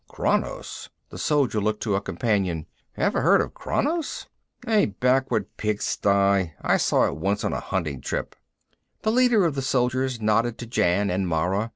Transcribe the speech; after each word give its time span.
"Kranos?" 0.07 0.89
The 1.11 1.19
soldier 1.19 1.61
looked 1.61 1.83
to 1.83 1.93
a 1.93 2.01
companion. 2.01 2.65
"Ever 2.97 3.21
heard 3.21 3.39
of 3.39 3.53
Kranos?" 3.53 4.25
"A 4.67 4.87
backward 4.87 5.45
pig 5.57 5.79
sty. 5.79 6.55
I 6.59 6.77
saw 6.77 7.05
it 7.05 7.17
once 7.17 7.43
on 7.43 7.53
a 7.53 7.59
hunting 7.59 8.01
trip." 8.01 8.35
The 9.03 9.11
leader 9.11 9.45
of 9.45 9.53
the 9.53 9.61
soldiers 9.61 10.19
nodded 10.19 10.57
to 10.57 10.65
Jan 10.65 11.11
and 11.11 11.27
Mara. 11.27 11.69